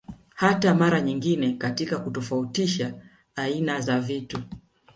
[0.35, 2.93] Hata mara nyingine katika kutofautisha
[3.35, 4.39] aina za vitu